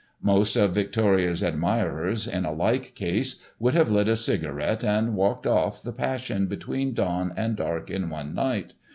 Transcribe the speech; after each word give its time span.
Most 0.23 0.55
of 0.55 0.73
Victoria's 0.73 1.43
admirers 1.43 2.27
in 2.27 2.43
a 2.43 2.51
like 2.51 2.95
case, 2.95 3.35
would 3.59 3.75
have 3.75 3.91
lit 3.91 4.07
a 4.07 4.15
cigarette 4.17 4.83
and 4.83 5.13
walked 5.15 5.45
off 5.45 5.83
the 5.83 5.93
passion 5.93 6.47
between 6.47 6.95
dawn 6.95 7.31
and 7.37 7.55
dark 7.55 7.91
in 7.91 8.09
one 8.09 8.33
night. 8.33 8.73